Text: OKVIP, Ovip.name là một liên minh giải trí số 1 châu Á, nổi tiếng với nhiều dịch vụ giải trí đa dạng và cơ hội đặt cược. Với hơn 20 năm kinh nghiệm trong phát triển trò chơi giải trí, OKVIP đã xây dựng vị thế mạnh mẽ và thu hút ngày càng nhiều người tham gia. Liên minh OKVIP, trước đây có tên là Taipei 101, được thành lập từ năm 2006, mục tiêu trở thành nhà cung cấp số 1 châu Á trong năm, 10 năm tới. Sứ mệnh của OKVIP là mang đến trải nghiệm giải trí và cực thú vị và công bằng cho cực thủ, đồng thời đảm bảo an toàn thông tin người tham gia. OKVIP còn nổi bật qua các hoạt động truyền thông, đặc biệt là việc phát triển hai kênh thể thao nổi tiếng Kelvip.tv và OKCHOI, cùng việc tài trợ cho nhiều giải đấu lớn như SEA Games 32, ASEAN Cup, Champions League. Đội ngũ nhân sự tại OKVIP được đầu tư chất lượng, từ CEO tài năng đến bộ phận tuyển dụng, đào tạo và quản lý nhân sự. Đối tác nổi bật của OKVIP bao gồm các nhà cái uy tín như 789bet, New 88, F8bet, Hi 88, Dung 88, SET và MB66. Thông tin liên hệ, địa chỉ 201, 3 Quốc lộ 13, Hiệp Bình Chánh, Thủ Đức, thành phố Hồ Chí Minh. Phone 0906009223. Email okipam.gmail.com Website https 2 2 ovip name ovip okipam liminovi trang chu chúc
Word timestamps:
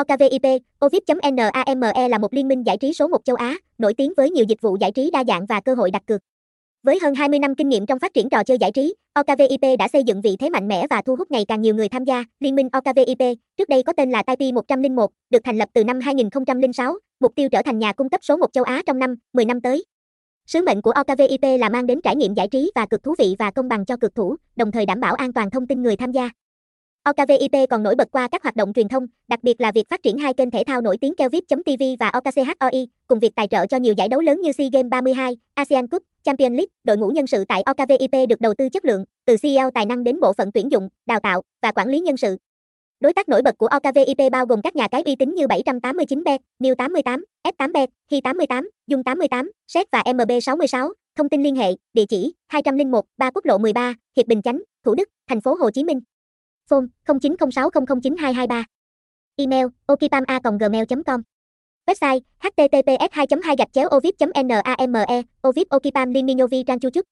OKVIP, 0.00 0.62
Ovip.name 0.84 2.08
là 2.08 2.18
một 2.18 2.34
liên 2.34 2.48
minh 2.48 2.66
giải 2.66 2.76
trí 2.78 2.92
số 2.92 3.08
1 3.08 3.24
châu 3.24 3.36
Á, 3.36 3.56
nổi 3.78 3.94
tiếng 3.94 4.12
với 4.16 4.30
nhiều 4.30 4.44
dịch 4.48 4.60
vụ 4.60 4.76
giải 4.80 4.92
trí 4.92 5.10
đa 5.10 5.24
dạng 5.24 5.46
và 5.46 5.60
cơ 5.60 5.74
hội 5.74 5.90
đặt 5.90 6.02
cược. 6.06 6.20
Với 6.82 6.98
hơn 7.02 7.14
20 7.14 7.38
năm 7.38 7.54
kinh 7.54 7.68
nghiệm 7.68 7.86
trong 7.86 7.98
phát 7.98 8.14
triển 8.14 8.28
trò 8.28 8.44
chơi 8.44 8.58
giải 8.58 8.72
trí, 8.72 8.94
OKVIP 9.14 9.78
đã 9.78 9.88
xây 9.88 10.04
dựng 10.04 10.20
vị 10.20 10.36
thế 10.36 10.50
mạnh 10.50 10.68
mẽ 10.68 10.86
và 10.90 11.02
thu 11.02 11.16
hút 11.16 11.30
ngày 11.30 11.44
càng 11.48 11.62
nhiều 11.62 11.74
người 11.74 11.88
tham 11.88 12.04
gia. 12.04 12.24
Liên 12.40 12.54
minh 12.54 12.68
OKVIP, 12.72 13.38
trước 13.56 13.68
đây 13.68 13.82
có 13.82 13.92
tên 13.92 14.10
là 14.10 14.22
Taipei 14.22 14.52
101, 14.52 15.10
được 15.30 15.44
thành 15.44 15.58
lập 15.58 15.68
từ 15.72 15.84
năm 15.84 16.00
2006, 16.00 16.98
mục 17.20 17.32
tiêu 17.34 17.48
trở 17.48 17.62
thành 17.62 17.78
nhà 17.78 17.92
cung 17.92 18.08
cấp 18.08 18.20
số 18.24 18.36
1 18.36 18.52
châu 18.52 18.64
Á 18.64 18.82
trong 18.86 18.98
năm, 18.98 19.14
10 19.32 19.44
năm 19.44 19.60
tới. 19.60 19.84
Sứ 20.46 20.62
mệnh 20.62 20.82
của 20.82 20.92
OKVIP 20.92 21.60
là 21.60 21.68
mang 21.68 21.86
đến 21.86 22.00
trải 22.02 22.16
nghiệm 22.16 22.34
giải 22.34 22.48
trí 22.48 22.70
và 22.74 22.86
cực 22.86 23.02
thú 23.02 23.14
vị 23.18 23.36
và 23.38 23.50
công 23.50 23.68
bằng 23.68 23.84
cho 23.84 23.96
cực 23.96 24.14
thủ, 24.14 24.36
đồng 24.56 24.72
thời 24.72 24.86
đảm 24.86 25.00
bảo 25.00 25.14
an 25.14 25.32
toàn 25.32 25.50
thông 25.50 25.66
tin 25.66 25.82
người 25.82 25.96
tham 25.96 26.12
gia. 26.12 26.30
OKVIP 27.08 27.68
còn 27.70 27.82
nổi 27.82 27.94
bật 27.94 28.08
qua 28.12 28.28
các 28.28 28.42
hoạt 28.42 28.56
động 28.56 28.72
truyền 28.72 28.88
thông, 28.88 29.06
đặc 29.28 29.42
biệt 29.42 29.60
là 29.60 29.72
việc 29.72 29.88
phát 29.88 30.02
triển 30.02 30.18
hai 30.18 30.34
kênh 30.34 30.50
thể 30.50 30.64
thao 30.66 30.80
nổi 30.80 30.96
tiếng 31.00 31.14
Kelvip.tv 31.14 31.82
và 32.00 32.08
OKCHOI, 32.08 32.88
cùng 33.06 33.18
việc 33.18 33.34
tài 33.36 33.48
trợ 33.48 33.66
cho 33.66 33.76
nhiều 33.76 33.94
giải 33.96 34.08
đấu 34.08 34.20
lớn 34.20 34.40
như 34.40 34.52
SEA 34.52 34.68
Games 34.72 34.90
32, 34.90 35.36
ASEAN 35.54 35.88
Cup, 35.88 36.02
Champions 36.22 36.52
League. 36.52 36.68
Đội 36.84 36.96
ngũ 36.96 37.08
nhân 37.08 37.26
sự 37.26 37.44
tại 37.48 37.62
OKVIP 37.62 38.28
được 38.28 38.40
đầu 38.40 38.54
tư 38.54 38.68
chất 38.68 38.84
lượng, 38.84 39.04
từ 39.26 39.36
CEO 39.36 39.70
tài 39.70 39.86
năng 39.86 40.04
đến 40.04 40.20
bộ 40.20 40.32
phận 40.32 40.52
tuyển 40.52 40.72
dụng, 40.72 40.88
đào 41.06 41.20
tạo 41.20 41.42
và 41.62 41.72
quản 41.72 41.88
lý 41.88 42.00
nhân 42.00 42.16
sự. 42.16 42.36
Đối 43.00 43.12
tác 43.12 43.28
nổi 43.28 43.42
bật 43.42 43.58
của 43.58 43.66
OKVIP 43.66 44.32
bao 44.32 44.46
gồm 44.46 44.62
các 44.62 44.76
nhà 44.76 44.88
cái 44.88 45.02
uy 45.02 45.16
tín 45.16 45.34
như 45.34 45.46
789bet, 45.46 46.38
New 46.58 46.74
88, 46.74 47.24
F8bet, 47.44 47.86
Hi 48.10 48.20
88, 48.20 48.70
Dung 48.86 49.04
88, 49.04 49.50
SET 49.68 49.86
và 49.92 50.02
MB66. 50.02 50.92
Thông 51.16 51.28
tin 51.28 51.42
liên 51.42 51.56
hệ, 51.56 51.72
địa 51.92 52.06
chỉ 52.08 52.34
201, 52.48 53.04
3 53.16 53.30
Quốc 53.30 53.44
lộ 53.44 53.58
13, 53.58 53.94
Hiệp 54.16 54.26
Bình 54.26 54.42
Chánh, 54.42 54.62
Thủ 54.84 54.94
Đức, 54.94 55.08
thành 55.28 55.40
phố 55.40 55.54
Hồ 55.54 55.70
Chí 55.70 55.84
Minh. 55.84 56.00
Phone 56.70 56.86
0906009223. 57.06 58.64
Email 59.36 59.66
okipam.gmail.com 59.86 61.20
Website 61.86 62.22
https 62.42 63.26
2 63.26 63.36
2 63.72 63.88
ovip 63.90 64.14
name 64.34 65.04
ovip 65.42 65.66
okipam 65.70 66.12
liminovi 66.12 66.64
trang 66.66 66.80
chu 66.80 66.90
chúc 66.90 67.04